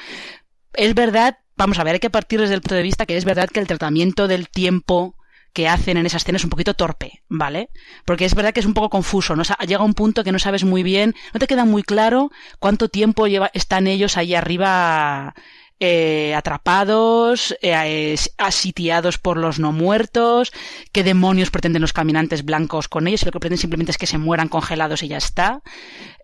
[0.75, 3.25] Es verdad, vamos a ver, hay que partir desde el punto de vista que es
[3.25, 5.17] verdad que el tratamiento del tiempo
[5.53, 7.71] que hacen en esa escena es un poquito torpe, ¿vale?
[8.05, 9.43] Porque es verdad que es un poco confuso, ¿no?
[9.67, 13.27] llega un punto que no sabes muy bien, no te queda muy claro cuánto tiempo
[13.27, 15.35] lleva, están ellos ahí arriba
[15.81, 20.53] eh, atrapados, eh, asitiados por los no muertos,
[20.91, 24.09] qué demonios pretenden los caminantes blancos con ellos, y lo que pretenden simplemente es que
[24.09, 25.63] se mueran congelados y ya está.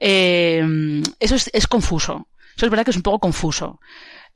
[0.01, 2.27] Eh, eso es, confuso.
[2.57, 3.81] Eso es verdad que es un poco confuso.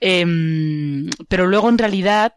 [0.00, 2.34] pero luego en realidad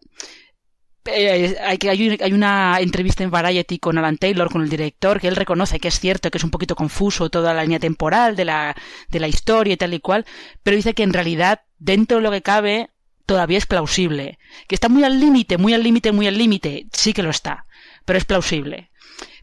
[1.05, 5.79] hay, hay, una entrevista en Variety con Alan Taylor, con el director, que él reconoce
[5.79, 8.75] que es cierto que es un poquito confuso toda la línea temporal de la,
[9.09, 10.25] de la historia y tal y cual,
[10.63, 12.89] pero dice que en realidad, dentro de lo que cabe,
[13.25, 14.37] todavía es plausible.
[14.67, 17.65] Que está muy al límite, muy al límite, muy al límite, sí que lo está,
[18.05, 18.90] pero es plausible.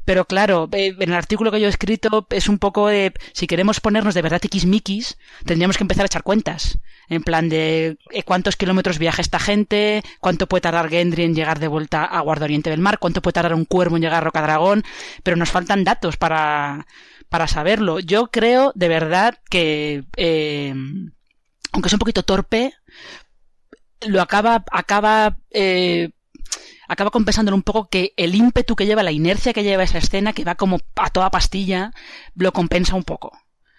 [0.09, 3.47] Pero claro, eh, en el artículo que yo he escrito es un poco de, si
[3.47, 6.79] queremos ponernos de verdad tiquismiquis, tendríamos que empezar a echar cuentas.
[7.11, 11.59] En plan de eh, cuántos kilómetros viaja esta gente, cuánto puede tardar Gendry en llegar
[11.59, 14.25] de vuelta a Guarda Oriente del Mar, cuánto puede tardar un cuervo en llegar a
[14.25, 14.83] Rocadragón,
[15.23, 16.87] pero nos faltan datos para,
[17.29, 18.01] para saberlo.
[18.01, 20.73] Yo creo de verdad que, eh,
[21.73, 22.73] aunque es un poquito torpe,
[24.07, 25.37] lo acaba, acaba
[26.89, 30.33] acaba compensándolo un poco que el ímpetu que lleva, la inercia que lleva esa escena,
[30.33, 31.93] que va como a toda pastilla,
[32.35, 33.39] lo compensa un poco.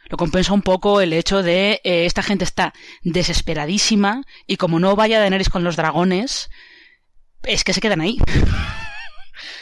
[0.10, 4.95] Lo compensa un poco el hecho de eh, esta gente está desesperadísima y como no
[4.95, 6.50] vaya Daenerys con los dragones,
[7.43, 8.17] es que se quedan ahí.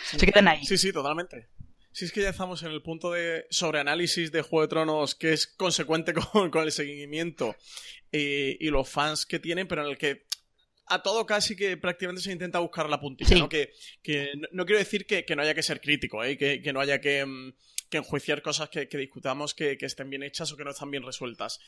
[0.06, 0.66] se quedan ahí.
[0.66, 1.50] Sí, sí, totalmente.
[1.92, 5.34] Si es que ya estamos en el punto de sobreanálisis de Juego de Tronos que
[5.34, 6.14] es consecuente
[6.52, 7.56] con, el seguimiento
[8.12, 10.27] y, y, los fans que tienen, pero en el que
[10.88, 13.50] a todo casi que prácticamente se intenta buscar la puntilla, ¿no?
[13.50, 13.74] Que,
[14.52, 16.38] no, quiero decir que, no haya que ser crítico, ¿eh?
[16.38, 17.54] que, que no haya que, mm,
[17.92, 21.60] enjuiciar cosas que, discutamos que, estén bien hechas o que no están bien resueltas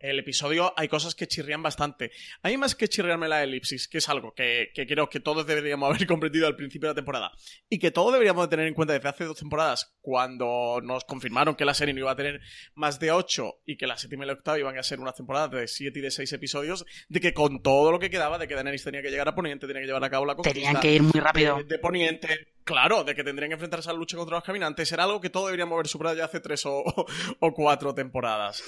[0.00, 2.10] el episodio hay cosas que chirrían bastante.
[2.42, 6.06] Hay más que chirriarme la elipsis, que es algo que, creo que todos deberíamos haber
[6.06, 7.32] comprendido al principio de la temporada.
[7.68, 11.54] Y que todos deberíamos de tener en cuenta desde hace dos temporadas, cuando nos confirmaron
[11.54, 12.40] que la serie no iba a tener
[12.74, 15.48] más de ocho y que la séptima y la octava iban a ser una temporada
[15.48, 18.54] de siete y de seis episodios, de que con todo lo que quedaba, de que
[18.54, 20.54] Daenerys tenía que llegar a Poniente, tenía que llevar a cabo la conquista.
[20.54, 21.62] Tenían que ir muy rápido.
[21.64, 22.28] De, Poniente,
[22.68, 25.30] claro, de que tendrían que enfrentarse a la lucha contra los caminantes, era algo que
[25.30, 26.84] todos deberíamos haber superado ya hace tres o,
[27.56, 28.62] cuatro temporadas.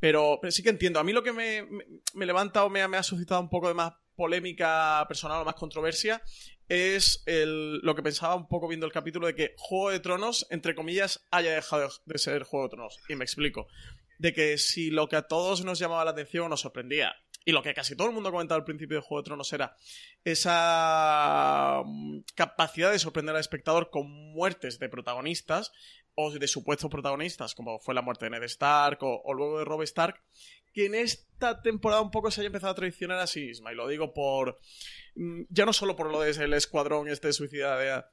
[0.00, 0.98] Pero, sí que entiendo.
[0.98, 1.64] A mí lo que me,
[2.26, 6.20] levanta o me, ha suscitado un poco de más polémica personal o más controversia
[6.68, 10.74] es lo que pensaba un poco viendo el capítulo de que Juego de Tronos, entre
[10.74, 12.98] comillas, haya dejado de ser Juego de Tronos.
[13.08, 13.68] Y me explico.
[14.18, 17.52] De que si lo que a todos nos llamaba la atención o nos sorprendía, y
[17.52, 19.76] lo que casi todo el mundo ha comentado al principio de Juego de Tronos era
[20.24, 25.72] esa mm, capacidad de sorprender al espectador con muertes de protagonistas,
[26.14, 29.82] o de supuestos protagonistas, como fue la muerte de Ned Stark o, luego de Rob
[29.82, 30.20] Stark,
[30.72, 33.72] que en esta temporada un poco se haya empezado a traicionar a sí misma.
[33.72, 34.58] Y lo digo por.
[35.14, 38.04] Mm, ya no solo por lo del escuadrón este suicida de,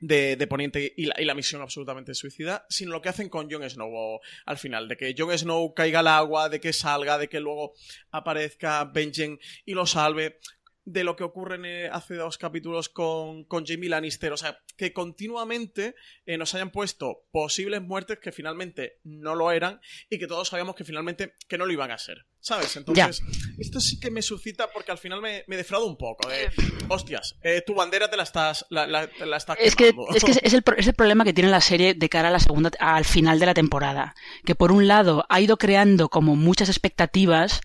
[0.00, 4.58] de, Poniente y la, misión absolutamente suicida, sino lo que hacen con Jon Snow al
[4.58, 7.74] final, de que Jon Snow caiga al agua, de que salga, de que luego
[8.10, 10.38] aparezca Benjen y lo salve
[10.84, 14.32] de lo que ocurre hace dos capítulos con, con Jamie Lannister.
[14.32, 15.94] O sea, que continuamente
[16.26, 20.74] eh, nos hayan puesto posibles muertes que finalmente no lo eran y que todos sabíamos
[20.74, 22.26] que finalmente que no lo iban a ser.
[22.42, 22.74] ¿Sabes?
[22.76, 23.22] Entonces,
[23.58, 26.26] esto sí que me suscita porque al final me, me defrauda un poco.
[26.26, 26.48] De,
[26.88, 29.04] hostias, eh, tu bandera te la estás, la, la,
[29.36, 32.08] estás es que, es que es el, es el problema que tiene la serie de
[32.08, 34.14] cara a la segunda, al final de la temporada.
[34.46, 37.60] Que por un lado ha ido creando como muchas expectativas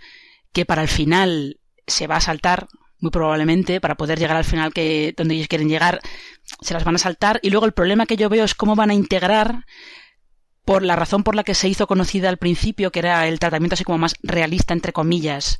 [0.51, 2.67] que para el final se va a saltar
[3.05, 6.01] muy probablemente, para poder llegar al final que donde ellos quieren llegar,
[6.61, 7.39] se las van a saltar.
[7.43, 9.63] Y luego el problema que yo veo es cómo van a integrar
[10.65, 13.75] por la razón por la que se hizo conocida al principio, que era el tratamiento
[13.75, 15.59] así como más realista, entre comillas,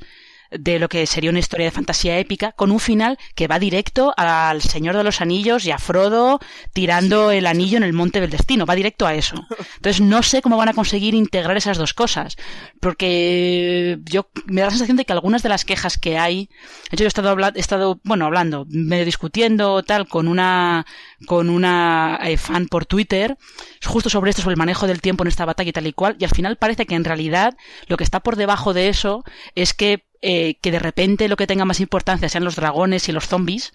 [0.51, 4.13] de lo que sería una historia de fantasía épica, con un final que va directo
[4.17, 6.39] al Señor de los Anillos y a Frodo
[6.73, 9.36] tirando el anillo en el Monte del Destino, va directo a eso.
[9.75, 12.38] Entonces no sé cómo van a conseguir integrar esas dos cosas,
[12.79, 16.49] porque yo me da la sensación de que algunas de las quejas que hay,
[16.89, 20.86] de hecho yo he estado, he estado bueno, hablando, medio discutiendo tal con una
[21.25, 23.38] con una eh, fan por Twitter,
[23.84, 26.15] justo sobre esto, sobre el manejo del tiempo en esta batalla y tal y cual,
[26.19, 27.55] y al final parece que en realidad
[27.88, 29.23] lo que está por debajo de eso
[29.55, 33.12] es que eh, que de repente lo que tenga más importancia sean los dragones y
[33.12, 33.71] los zombies,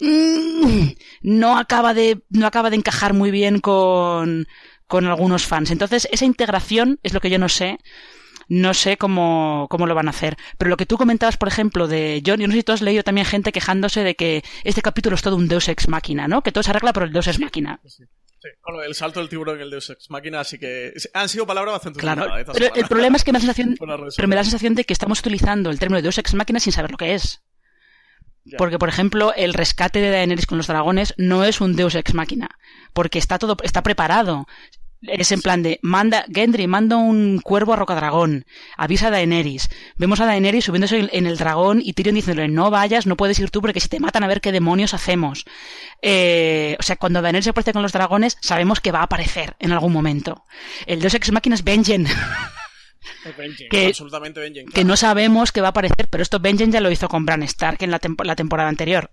[0.00, 0.88] mm,
[1.22, 4.46] no acaba de, no acaba de encajar muy bien con,
[4.86, 5.70] con algunos fans.
[5.70, 7.78] Entonces, esa integración es lo que yo no sé.
[8.46, 10.36] No sé cómo, cómo lo van a hacer.
[10.58, 12.82] Pero lo que tú comentabas, por ejemplo, de John, yo no sé si tú has
[12.82, 16.42] leído también gente quejándose de que este capítulo es todo un Deus Ex Máquina, ¿no?
[16.42, 17.80] Que todo se arregla por el Deus Ex Máquina.
[17.86, 18.04] Sí,
[18.84, 22.00] el salto del tiburón en el Deus Ex Máquina, así que han sido palabras bastante
[22.00, 23.76] Claro, pero el problema es que me da, la sensación,
[24.16, 26.60] pero me da la sensación de que estamos utilizando el término de Deus Ex Máquina
[26.60, 27.42] sin saber lo que es.
[28.58, 32.12] Porque, por ejemplo, el rescate de Daenerys con los dragones no es un Deus Ex
[32.12, 32.50] Máquina,
[32.92, 34.46] porque está todo, está preparado.
[35.06, 39.68] Es en plan de, manda, Gendry, manda un cuervo a Rocadragón, avisa a Daenerys.
[39.96, 43.50] Vemos a Daenerys subiéndose en el dragón y Tyrion diciéndole, no vayas, no puedes ir
[43.50, 45.44] tú porque si te matan a ver qué demonios hacemos.
[46.02, 49.56] Eh, o sea, cuando Daenerys se aparece con los dragones, sabemos que va a aparecer
[49.58, 50.44] en algún momento.
[50.86, 52.06] El Deus Ex Machina es Benjen.
[53.70, 56.90] que, absolutamente Benjen, que no sabemos que va a aparecer, pero esto Benjen ya lo
[56.90, 59.10] hizo con Bran Stark en la, la temporada anterior.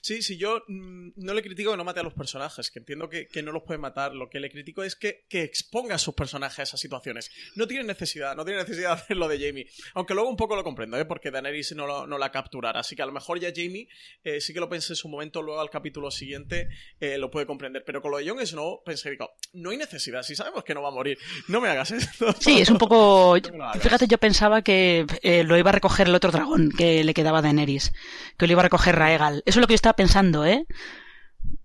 [0.00, 3.08] Sí, sí, yo mm, no le critico que no mate a los personajes, que entiendo
[3.08, 4.14] que, no los puede matar.
[4.14, 7.30] Lo que le critico es que, exponga a sus personajes a esas situaciones.
[7.54, 9.68] No tiene necesidad, no tiene necesidad de hacer lo de Jamie.
[9.94, 11.04] Aunque luego un poco lo comprendo, ¿eh?
[11.04, 12.80] porque Daenerys no, no la capturara.
[12.80, 13.88] Así que a lo mejor ya Jamie
[14.24, 16.68] eh, sí que lo pensé en su momento, luego al capítulo siguiente
[17.00, 17.84] eh, lo puede comprender.
[17.84, 20.82] Pero con lo de Jon Snow pensé, digo, no hay necesidad, si sabemos que no
[20.82, 22.34] va a morir, no me hagas esto.
[22.40, 23.36] Sí, es un poco...
[23.80, 27.38] Fíjate, yo pensaba que eh, lo iba a recoger el otro dragón que le quedaba
[27.38, 27.92] a Daenerys,
[28.36, 29.42] que lo iba a recoger Raegal.
[29.56, 30.66] Eso es lo que yo estaba pensando, ¿eh?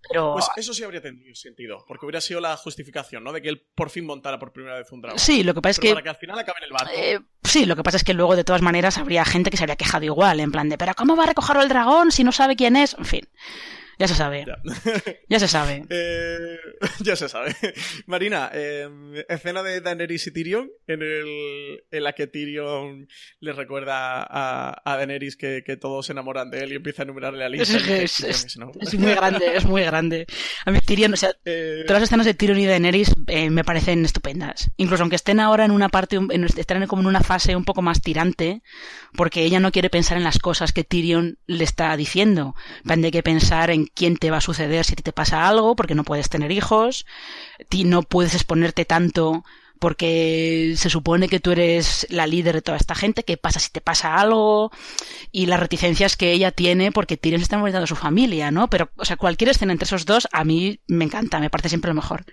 [0.08, 0.32] Pero...
[0.32, 3.34] Pues eso sí habría tenido sentido, porque hubiera sido la justificación, ¿no?
[3.34, 5.20] De que él por fin montara por primera vez un dragón.
[5.20, 5.90] Sí, lo que pasa es que...
[5.90, 6.94] Para que al final acabe en el barco.
[6.96, 9.64] Eh, sí, lo que pasa es que luego de todas maneras habría gente que se
[9.64, 12.32] habría quejado igual, en plan de, pero ¿cómo va a recogerlo el dragón si no
[12.32, 12.94] sabe quién es?
[12.98, 13.28] En fin.
[14.02, 14.46] Ya se sabe.
[15.30, 15.86] Ya, se sabe.
[15.92, 16.58] Eh,
[17.02, 17.56] ya se sabe.
[18.08, 23.08] Marina, em, escena de Daenerys y Tyrion en, el, en la que Tyrion
[23.40, 27.06] le recuerda a, a Daenerys que, que, todos se enamoran de él y empieza a
[27.06, 27.78] enumerarle la lista.
[27.78, 28.58] Es,
[28.98, 30.26] muy grande, es muy grande.
[30.66, 33.64] A mí Tyrion, o sea, eh, todas las escenas de Tyrion y Daenerys eh, me
[33.64, 34.72] parecen estupendas.
[34.78, 37.84] Incluso aunque estén ahora en una parte, en, estén como en una fase un poco
[37.84, 38.64] más tirante,
[39.14, 42.56] porque ella no quiere pensar en las cosas que Tyrion le está diciendo.
[42.84, 45.96] Van de que pensar en quién te va a suceder si te pasa algo, porque
[45.96, 47.06] no puedes tener hijos,
[47.86, 49.44] no puedes exponerte tanto
[49.82, 53.72] porque se supone que tú eres la líder de toda esta gente, qué pasa si
[53.72, 54.72] te pasa algo,
[55.32, 58.70] y las reticencias que ella tiene porque Tyrion se está muriendo a su familia, ¿no?
[58.70, 61.90] Pero, o sea, cualquier escena entre esos dos a mí me encanta, me parece siempre
[61.90, 62.26] lo mejor.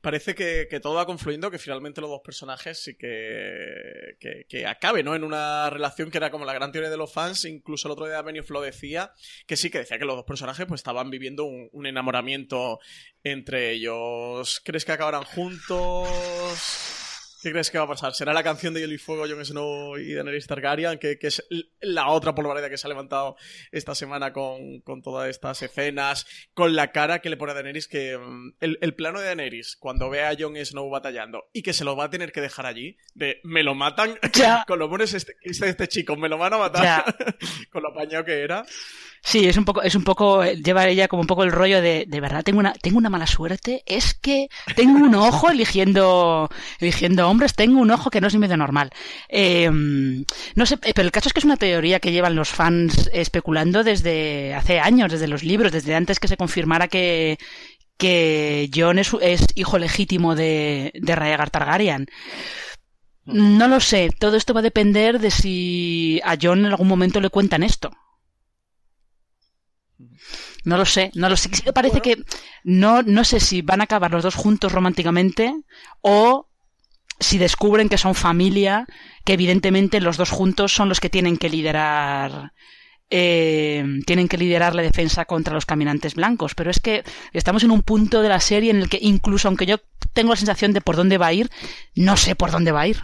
[0.00, 4.16] Parece que, todo va confluyendo, que finalmente los dos personajes sí que,
[4.48, 5.14] que, acabe, ¿no?
[5.14, 7.44] En una relación que era como la gran teoría de los fans.
[7.44, 9.12] Incluso el otro día Benioff lo decía,
[9.46, 12.80] que sí, que decía que los dos personajes pues estaban viviendo un, un enamoramiento
[13.24, 14.60] entre ellos.
[14.64, 17.01] ¿Crees que acabarán juntos?
[17.42, 18.14] ¿Qué crees que va a pasar?
[18.14, 21.44] ¿Será la canción de Hielo y Fuego, Jon Snow y Daenerys Targaryen, que, que es
[21.80, 23.34] la otra polvareda que se ha levantado
[23.72, 26.24] esta semana con, con, todas estas escenas,
[26.54, 29.74] con la cara que le pone a Daenerys, que mm, el, el, plano de Daenerys,
[29.74, 32.64] cuando ve a Jon Snow batallando y que se lo va a tener que dejar
[32.64, 34.16] allí, de me lo matan,
[34.68, 37.16] con lo bueno es este, este, este, chico, me lo van a matar,
[37.72, 38.64] con lo apañado que era.
[39.24, 42.06] Sí, es un poco, es un poco, lleva ella como un poco el rollo de,
[42.08, 47.28] de verdad, tengo una, tengo una mala suerte, es que tengo un ojo eligiendo, eligiendo
[47.28, 48.90] hombres, tengo un ojo que no es ni medio normal.
[49.28, 53.08] Eh, no sé, pero el caso es que es una teoría que llevan los fans
[53.12, 57.38] especulando desde hace años, desde los libros, desde antes que se confirmara que,
[57.96, 62.06] que Jon es, es hijo legítimo de, de Rhaegar Targaryen.
[63.24, 67.20] No lo sé, todo esto va a depender de si a Jon en algún momento
[67.20, 67.92] le cuentan esto.
[70.64, 71.50] No lo sé, no lo sé.
[71.72, 72.16] Parece que
[72.64, 75.54] no, no sé si van a acabar los dos juntos románticamente
[76.00, 76.48] o
[77.18, 78.86] si descubren que son familia,
[79.24, 82.52] que evidentemente los dos juntos son los que tienen que liderar
[83.14, 86.54] eh, tienen que liderar la defensa contra los caminantes blancos.
[86.54, 89.66] Pero es que estamos en un punto de la serie en el que incluso aunque
[89.66, 89.76] yo
[90.14, 91.50] tengo la sensación de por dónde va a ir,
[91.94, 92.98] no sé por dónde va a ir.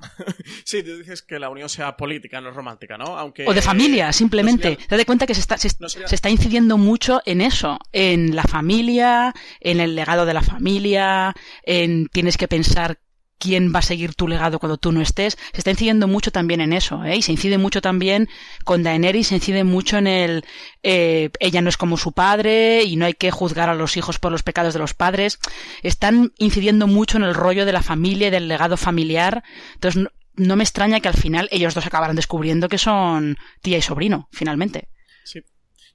[0.64, 3.18] sí, tú dices que la unión sea política, no romántica, ¿no?
[3.18, 4.76] Aunque, o de familia, simplemente.
[4.76, 9.34] Te das cuenta que se está, se, está incidiendo mucho en eso, en la familia,
[9.60, 13.00] en el legado de la familia, en tienes que pensar
[13.38, 15.38] quién va a seguir tu legado cuando tú no estés.
[15.52, 17.16] Se está incidiendo mucho también en eso, ¿eh?
[17.16, 18.28] Y se incide mucho también
[18.64, 20.44] con Daenerys, se incide mucho en el
[20.82, 24.18] eh, ella no es como su padre y no hay que juzgar a los hijos
[24.18, 25.38] por los pecados de los padres.
[25.82, 29.42] Están incidiendo mucho en el rollo de la familia y del legado familiar.
[29.74, 33.78] Entonces no, no me extraña que al final ellos dos acabaran descubriendo que son tía
[33.78, 34.88] y sobrino, finalmente.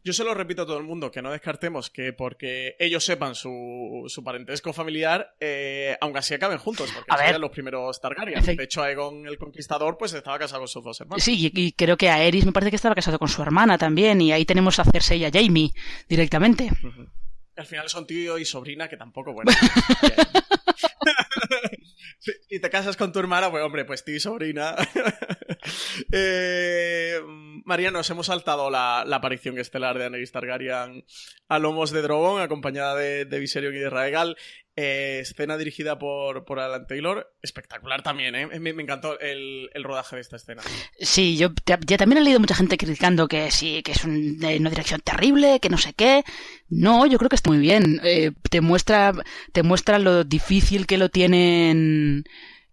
[0.06, 3.36] Yo se lo repito a todo el mundo, que no descartemos que porque ellos sepan
[3.36, 8.44] su, su parentesco familiar, eh, aunque así acaben juntos, porque serían los primeros Targaryen.
[8.58, 11.24] De hecho, Aegon el Conquistador pues estaba casado con sus dos hermanos.
[11.24, 14.34] Sí, y, creo que Aerys me parece que estaba casado con su hermana también, y
[14.34, 15.72] ahí tenemos a Cersei y a Jamie
[16.10, 16.70] directamente.
[17.56, 19.52] Al final son tío y sobrina, que tampoco, bueno.
[22.19, 24.75] si te casas con tu hermana, pues hombre, pues y sobrina.
[26.12, 27.19] eh,
[27.65, 31.06] María, nos hemos saltado la, aparición estelar de Daenerys Targaryen
[31.47, 34.38] a lomos de Drogon, acompañada de, de Viserion y de Raegal.
[34.75, 37.31] Eh, escena dirigida por, por Alan Taylor.
[37.43, 38.59] Espectacular también, ¿eh?
[38.59, 40.63] Me, encantó el, rodaje de esta escena.
[40.99, 45.01] Sí, yo ya, también he leído mucha gente criticando que sí, que es una dirección
[45.01, 46.23] terrible, que no sé qué.
[46.69, 48.01] No, yo creo que está muy bien.
[48.03, 49.13] Eh, te muestra,
[49.51, 52.23] te muestra lo difícil que lo tienen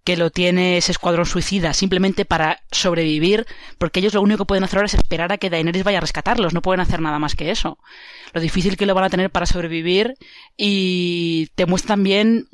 [0.05, 3.47] que lo tiene ese escuadrón suicida simplemente para sobrevivir,
[3.79, 6.01] porque ellos lo único que pueden hacer ahora es esperar a que Daenerys vaya a
[6.01, 7.79] rescatarlos, no pueden hacer nada más que eso.
[8.33, 10.15] Lo difícil que lo van a tener para sobrevivir
[10.57, 12.49] y te muestra también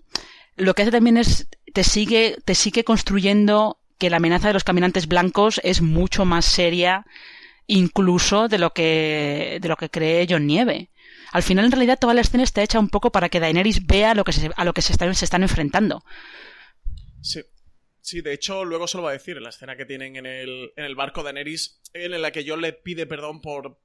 [0.57, 4.65] lo que hace también es te sigue te sigue construyendo que la amenaza de los
[4.65, 7.07] caminantes blancos es mucho más seria
[7.67, 10.91] incluso de lo que, de lo que cree John Nieve.
[11.33, 14.15] Al final, en realidad, toda la escena está hecha un poco para que Daenerys vea
[14.15, 16.05] lo que a lo que se están enfrentando.
[17.27, 17.43] Sí.
[18.01, 20.27] Sí, de hecho, luego se lo va a decir en la escena que tienen en
[20.27, 23.81] el, en el barco de Daenerys, en la que John le pide perdón por,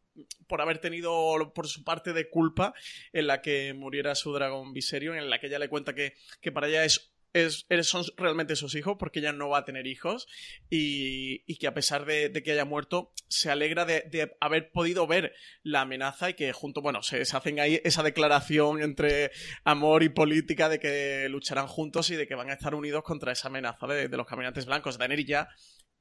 [0.47, 2.75] por haber tenido por su parte de culpa
[3.13, 6.51] en la que muriera su dragón Viserion, en la que ella le cuenta que, que
[6.51, 10.27] para ella es es, son realmente sus hijos porque ella no va a tener hijos
[10.69, 15.33] y, y que a pesar de, que haya muerto se alegra de, haber podido ver
[15.63, 19.31] la amenaza y que junto, bueno, se, hacen ahí esa declaración entre
[19.63, 23.31] amor y política de que lucharán juntos y de que van a estar unidos contra
[23.31, 24.97] esa amenaza de, los caminantes blancos.
[24.97, 25.49] Daenerys ya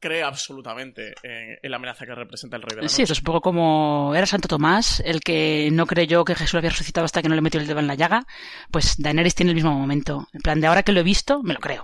[0.00, 3.24] cree absolutamente en, la amenaza que representa el rey de la Sí, eso es un
[3.24, 7.28] poco como era Santo Tomás, el que no creyó que Jesús había resucitado hasta que
[7.28, 8.26] no le metió el dedo en la llaga.
[8.70, 10.26] Pues Daenerys tiene el mismo momento.
[10.32, 11.82] En plan, de ahora que lo he visto, me lo creo.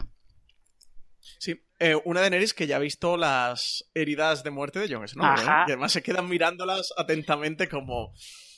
[1.38, 5.36] Sí, eh, una Daenerys que ya ha visto las heridas de muerte de Jon Snow,
[5.36, 5.44] ¿eh?
[5.68, 8.14] y además se quedan mirándolas atentamente como...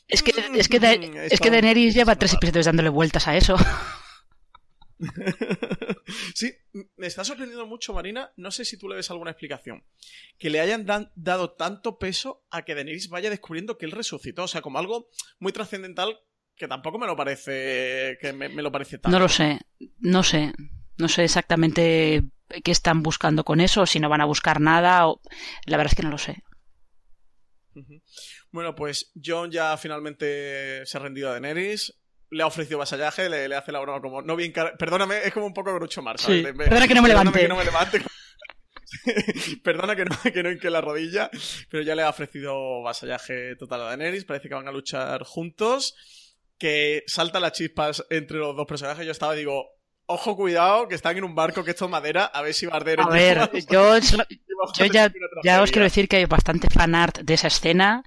[0.06, 0.76] Es que, es que,
[1.30, 3.56] es que Daenerys lleva tres episodios dándole vueltas a eso.
[6.98, 8.32] me está sorprendiendo mucho, Marina.
[8.36, 9.84] No sé si tú le ves alguna explicación.
[10.38, 14.44] Que le hayan dado tanto peso a que Daenerys vaya descubriendo que él resucitó.
[14.44, 15.08] O sea, como algo
[15.38, 16.18] muy trascendental
[16.56, 18.18] que tampoco me lo parece.
[18.20, 19.16] que me, lo parece tanto.
[19.16, 19.60] No lo sé.
[19.98, 20.52] No sé.
[20.98, 22.24] No sé exactamente
[22.64, 25.06] qué están buscando con eso, si no van a buscar nada.
[25.08, 25.20] O...
[25.66, 26.42] La verdad es que no lo sé.
[28.50, 31.96] Bueno, pues John ya finalmente se ha rendido a Daenerys
[32.30, 35.54] le ha ofrecido vasallaje, le, hace la broma como, no bien, perdóname, es como un
[35.54, 36.26] poco Groucho Marx.
[36.26, 37.40] Perdona que no me levante.
[37.40, 38.02] Que no me levante.
[39.62, 41.30] Perdona que no, que no hinque la rodilla,
[41.70, 45.94] pero ya le ha ofrecido vasallaje total a Daenerys, parece que van a luchar juntos,
[46.58, 49.66] que salta las chispas entre los dos personajes, yo estaba digo,
[50.06, 53.04] ojo cuidado, que están en un barco que esto es madera, a ver si Bardero...
[53.04, 55.12] A ver, yo, yo ya,
[55.44, 58.02] ya os quiero decir que hay bastante fanart de esa escena,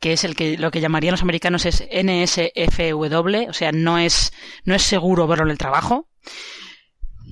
[0.00, 4.32] que es el que lo que llamarían los americanos es NSFW, o sea, no es,
[4.64, 6.08] no es seguro verlo en el trabajo.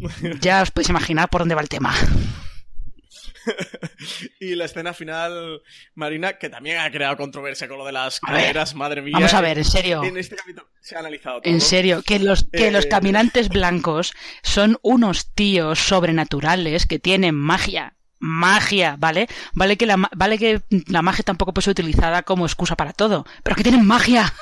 [0.41, 1.95] Ya os podéis imaginar por dónde va el tema.
[4.41, 5.63] y la escena final,
[5.95, 9.15] Marina, que también ha creado controversia con lo de las carreras, madre mía.
[9.15, 10.05] Vamos a ver, en serio.
[10.05, 11.53] En este capítulo se ha analizado todo.
[11.53, 17.35] En serio, que los, que los eh, caminantes blancos son unos tíos sobrenaturales que tienen
[17.35, 19.29] magia magia, ¿vale?
[19.55, 23.27] Vale que la, vale que la magia tampoco puede ser utilizada como excusa para todo,
[23.43, 24.33] pero que tienen magia.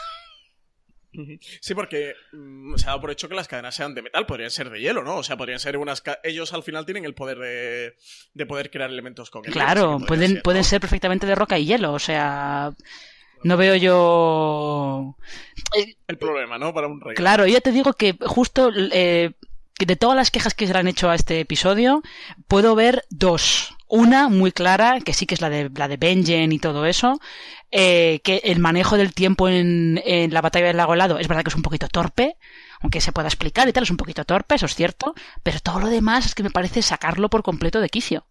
[1.60, 4.50] Sí, porque mm, se ha dado por hecho que las cadenas sean de metal, podrían
[4.50, 5.16] ser de hielo, ¿no?
[5.16, 6.02] O sea, podrían ser unas...
[6.22, 7.94] Ellos al final tienen el poder de,
[8.32, 11.92] de poder crear elementos con Claro, pueden, ser, pueden ser perfectamente de roca y hielo,
[11.92, 12.72] o sea...
[13.44, 15.16] No veo yo...
[16.08, 16.72] El problema, ¿no?
[16.72, 17.14] Para un rey.
[17.14, 18.72] Claro, ya te digo que justo...
[18.74, 19.32] Eh,
[19.78, 22.02] de todas las quejas que se le han hecho a este episodio,
[22.46, 23.76] puedo ver dos.
[23.88, 27.20] Una muy clara, que sí que es la de la de Benjen y todo eso,
[27.70, 31.42] eh, que el manejo del tiempo en, en, la batalla del lago helado es verdad
[31.42, 32.36] que es un poquito torpe,
[32.80, 35.80] aunque se pueda explicar y tal, es un poquito torpe, eso es cierto, pero todo
[35.80, 38.26] lo demás es que me parece sacarlo por completo de quicio.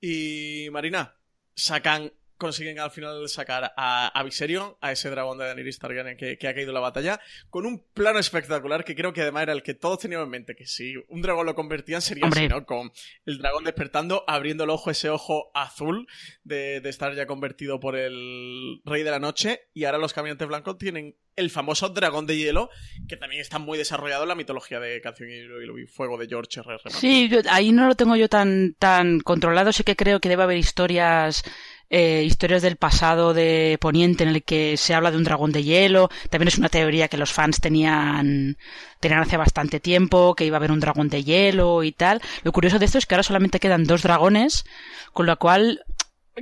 [0.00, 1.14] Y Marina,
[1.54, 6.38] sacan consiguen al final sacar a, a Viserion, a ese dragón de Daenerys Targaryen que,
[6.38, 7.20] que, ha caído en la batalla,
[7.50, 10.54] con un plano espectacular que creo que además era el que todos teníamos en mente,
[10.54, 12.64] que si un dragón lo convertían sería así, ¿no?
[12.64, 12.92] Con
[13.26, 16.06] el dragón despertando, abriendo el ojo, ese ojo azul
[16.44, 20.48] de, de, estar ya convertido por el Rey de la Noche, y ahora los caminantes
[20.48, 22.68] blancos tienen el famoso dragón de hielo,
[23.08, 26.74] que también está muy desarrollado en la mitología de Canción y Fuego de George R.
[26.74, 26.90] R.
[26.90, 30.58] Sí, ahí no lo tengo yo tan, tan controlado, sí que creo que debe haber
[30.58, 31.44] historias
[31.90, 35.64] eh, historias del pasado de Poniente en el que se habla de un dragón de
[35.64, 36.10] hielo.
[36.30, 38.56] También es una teoría que los fans tenían,
[39.00, 42.20] tenían hace bastante tiempo, que iba a haber un dragón de hielo y tal.
[42.42, 44.64] Lo curioso de esto es que ahora solamente quedan dos dragones,
[45.12, 45.84] con lo cual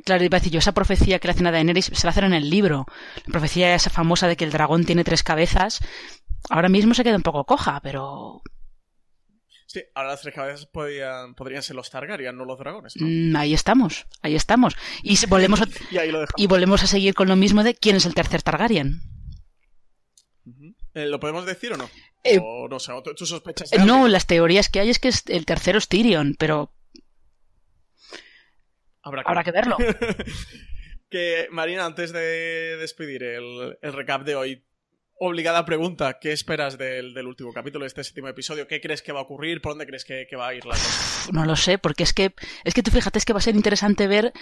[0.04, 2.24] Claro, iba a decir yo, esa profecía que le hacen a Daenerys se la hacen
[2.24, 2.86] en el libro.
[3.24, 5.80] La profecía esa famosa de que el dragón tiene tres cabezas.
[6.50, 8.42] Ahora mismo se queda un poco coja, pero
[9.76, 12.94] Sí, ahora las tres cabezas podrían, podrían ser los Targaryen, no los dragones.
[12.98, 14.74] Mm, ahí estamos, ahí estamos.
[15.02, 15.66] Y volvemos, a,
[16.38, 19.02] y, volvemos a seguir con lo mismo de quién es el tercer Targaryen.
[20.94, 21.90] Eh, ¿Lo podemos decir o no?
[22.24, 23.68] Eh, o no sé, ¿tú sospechas?
[23.68, 26.72] De no, las teorías que hay es que el tercero es Tyrion, pero...
[29.02, 29.76] Habrá que, verlo.
[31.10, 34.64] que, Marina, antes de despedir el, el recap de hoy,
[35.18, 36.18] obligada pregunta.
[36.20, 38.66] ¿Qué esperas del, último capítulo, de este séptimo episodio?
[38.66, 39.60] ¿Qué crees que va a ocurrir?
[39.60, 41.30] ¿Por dónde crees que, va a ir la cosa?
[41.32, 43.56] No lo sé, porque es que, es que tú fíjate, es que va a ser
[43.56, 44.32] interesante ver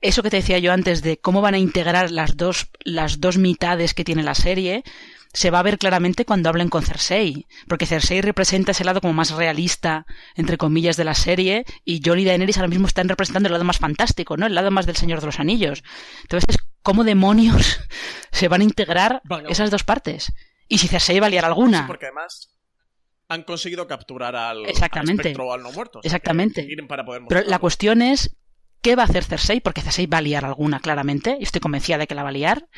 [0.00, 3.38] eso que te decía yo antes de cómo van a integrar las dos, las dos
[3.38, 4.82] mitades que tiene la serie.
[5.32, 9.14] se va a ver claramente cuando hablen con Cersei, porque Cersei representa ese lado como
[9.14, 10.06] más realista,
[10.36, 13.64] entre comillas, de la serie, y Jon y Daenerys ahora mismo están representando el lado
[13.64, 14.46] más fantástico, ¿no?
[14.46, 15.82] El lado más del Señor de los Anillos.
[16.22, 17.80] Entonces, ¿cómo demonios
[18.30, 20.32] se van a integrar esas dos partes?
[20.68, 21.80] Y si Cersei va a liar alguna.
[21.80, 22.54] Sí, porque además
[23.28, 25.22] han conseguido capturar al, Exactamente.
[25.22, 26.00] espectro al no muerto.
[26.04, 26.68] Exactamente.
[27.28, 28.36] Pero la cuestión es
[28.80, 31.98] qué va a hacer Cersei, porque Cersei va a liar alguna, claramente, y estoy convencida
[31.98, 32.68] de que la va a liar.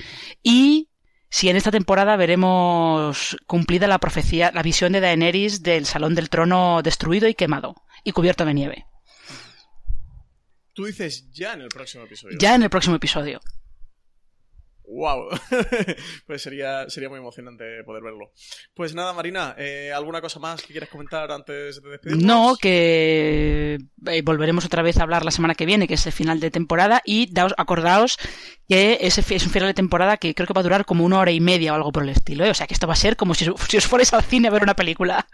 [0.42, 0.88] Y
[1.28, 6.30] si en esta temporada veremos cumplida la profecía, la visión de Daenerys del Salón del
[6.30, 8.86] Trono destruido y quemado y cubierto de nieve.
[10.72, 12.38] Tú dices ya en el próximo episodio.
[12.38, 13.40] Ya en el próximo episodio.
[14.88, 15.28] ¡Wow!
[16.26, 18.32] pues sería, sería muy emocionante poder verlo.
[18.74, 22.24] Pues nada, Marina, eh, ¿alguna cosa más que quieras comentar antes de despedirnos?
[22.24, 26.12] No, que eh, volveremos otra vez a hablar la semana que viene, que es el
[26.12, 28.18] final de temporada, y daos, acordaos
[28.68, 31.18] que ese es un final de temporada que creo que va a durar como una
[31.18, 32.44] hora y media o algo por el estilo.
[32.44, 32.50] ¿eh?
[32.50, 34.52] O sea que esto va a ser como si, si os fuerais al cine a
[34.52, 35.26] ver una película.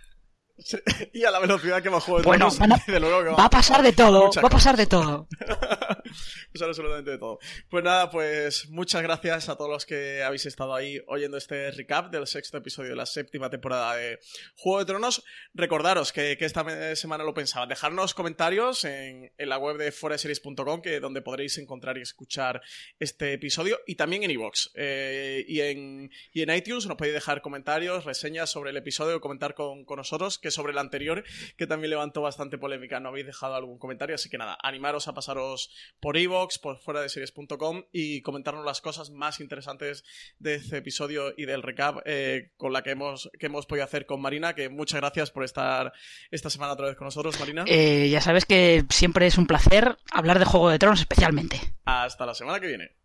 [1.12, 4.48] y a la velocidad que va Juego de bueno, va, a pasar de todo, va
[4.48, 5.28] a pasar de todo.
[6.52, 7.38] pasar absolutamente de todo.
[7.68, 12.10] Pues nada, pues muchas gracias a todos los que habéis estado ahí oyendo este recap
[12.10, 14.18] del sexto episodio de la séptima temporada de
[14.56, 15.24] Juego de Tronos.
[15.54, 17.66] Recordaros que, esta semana lo pensaba.
[17.66, 22.60] Dejarnos comentarios en, la web de foreseries.com, que donde podréis encontrar y escuchar
[22.98, 24.70] este episodio, y también en iVoox.
[24.74, 29.54] Eh, y, en, y en iTunes nos podéis dejar comentarios, reseñas sobre el episodio, comentar
[29.54, 31.24] con, con nosotros, que sobre el anterior,
[31.57, 33.00] que también levantó bastante polémica.
[33.00, 37.00] No habéis dejado algún comentario, así que nada, animaros a pasaros por iVoox, por fuera
[37.00, 40.05] de series.com y comentarnos las cosas más interesantes
[40.38, 44.07] de este episodio y del recap eh, con la que hemos, que hemos podido hacer
[44.07, 45.92] con Marina, que muchas gracias por estar
[46.30, 47.64] esta semana otra vez con nosotros, Marina.
[47.66, 51.61] Eh, ya sabes que siempre es un placer hablar de Juego de Tronos especialmente.
[51.84, 53.01] Hasta la semana que viene.